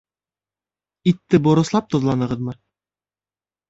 [1.13, 2.61] Итте борослап тоҙланығыҙмы?